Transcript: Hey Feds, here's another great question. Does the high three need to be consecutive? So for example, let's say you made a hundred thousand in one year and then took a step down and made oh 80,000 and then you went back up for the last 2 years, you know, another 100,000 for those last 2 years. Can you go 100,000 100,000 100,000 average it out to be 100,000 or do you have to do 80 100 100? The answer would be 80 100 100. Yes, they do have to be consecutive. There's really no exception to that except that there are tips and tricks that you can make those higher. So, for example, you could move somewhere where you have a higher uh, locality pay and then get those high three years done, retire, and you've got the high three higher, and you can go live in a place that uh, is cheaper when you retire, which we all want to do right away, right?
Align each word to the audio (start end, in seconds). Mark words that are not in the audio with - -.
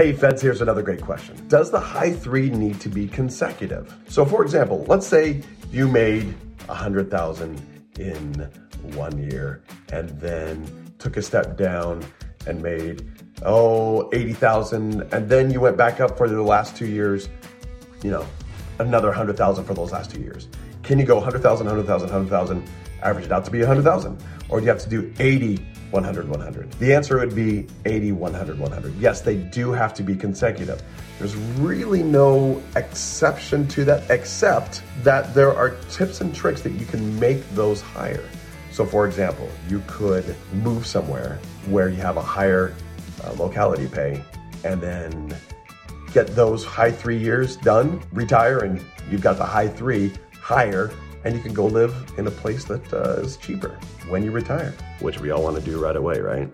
Hey 0.00 0.14
Feds, 0.14 0.40
here's 0.40 0.62
another 0.62 0.80
great 0.80 1.02
question. 1.02 1.46
Does 1.48 1.70
the 1.70 1.78
high 1.78 2.10
three 2.10 2.48
need 2.48 2.80
to 2.80 2.88
be 2.88 3.06
consecutive? 3.06 3.94
So 4.08 4.24
for 4.24 4.42
example, 4.42 4.86
let's 4.88 5.06
say 5.06 5.42
you 5.70 5.88
made 5.88 6.34
a 6.70 6.74
hundred 6.74 7.10
thousand 7.10 7.60
in 7.98 8.48
one 8.94 9.18
year 9.18 9.62
and 9.92 10.08
then 10.18 10.94
took 10.98 11.18
a 11.18 11.22
step 11.22 11.58
down 11.58 12.02
and 12.46 12.62
made 12.62 13.12
oh 13.44 14.08
80,000 14.14 15.02
and 15.12 15.28
then 15.28 15.50
you 15.50 15.60
went 15.60 15.76
back 15.76 16.00
up 16.00 16.16
for 16.16 16.30
the 16.30 16.40
last 16.40 16.78
2 16.78 16.86
years, 16.86 17.28
you 18.02 18.10
know, 18.10 18.26
another 18.78 19.08
100,000 19.08 19.64
for 19.66 19.74
those 19.74 19.92
last 19.92 20.12
2 20.12 20.22
years. 20.22 20.48
Can 20.82 20.98
you 20.98 21.04
go 21.04 21.16
100,000 21.16 21.66
100,000 21.66 22.08
100,000 22.08 22.64
average 23.02 23.26
it 23.26 23.32
out 23.32 23.44
to 23.44 23.50
be 23.50 23.58
100,000 23.58 24.18
or 24.48 24.60
do 24.60 24.64
you 24.64 24.70
have 24.70 24.80
to 24.80 24.88
do 24.88 25.12
80 25.18 25.58
100 25.90 26.28
100? 26.28 26.72
The 26.72 26.94
answer 26.94 27.18
would 27.18 27.34
be 27.34 27.66
80 27.84 28.12
100 28.12 28.58
100. 28.58 28.96
Yes, 28.96 29.20
they 29.20 29.36
do 29.36 29.72
have 29.72 29.94
to 29.94 30.02
be 30.02 30.16
consecutive. 30.16 30.82
There's 31.18 31.36
really 31.36 32.02
no 32.02 32.62
exception 32.76 33.68
to 33.68 33.84
that 33.84 34.10
except 34.10 34.82
that 35.02 35.34
there 35.34 35.54
are 35.54 35.70
tips 35.90 36.20
and 36.20 36.34
tricks 36.34 36.62
that 36.62 36.72
you 36.72 36.86
can 36.86 37.18
make 37.18 37.48
those 37.50 37.80
higher. 37.80 38.24
So, 38.72 38.86
for 38.86 39.06
example, 39.06 39.48
you 39.68 39.82
could 39.86 40.36
move 40.52 40.86
somewhere 40.86 41.38
where 41.66 41.88
you 41.88 41.96
have 41.96 42.16
a 42.16 42.22
higher 42.22 42.74
uh, 43.24 43.32
locality 43.32 43.88
pay 43.88 44.22
and 44.64 44.80
then 44.80 45.36
get 46.12 46.28
those 46.28 46.64
high 46.64 46.90
three 46.90 47.18
years 47.18 47.56
done, 47.56 48.02
retire, 48.12 48.60
and 48.60 48.84
you've 49.10 49.22
got 49.22 49.36
the 49.36 49.44
high 49.44 49.68
three 49.68 50.12
higher, 50.40 50.90
and 51.24 51.34
you 51.34 51.42
can 51.42 51.54
go 51.54 51.66
live 51.66 51.94
in 52.18 52.26
a 52.26 52.30
place 52.30 52.64
that 52.64 52.92
uh, 52.92 53.20
is 53.20 53.36
cheaper 53.36 53.78
when 54.08 54.22
you 54.22 54.30
retire, 54.30 54.74
which 55.00 55.20
we 55.20 55.30
all 55.30 55.42
want 55.42 55.56
to 55.56 55.62
do 55.62 55.78
right 55.78 55.96
away, 55.96 56.18
right? 56.20 56.50